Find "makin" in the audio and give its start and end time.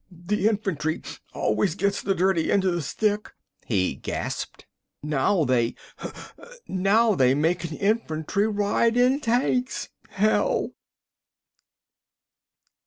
7.35-7.77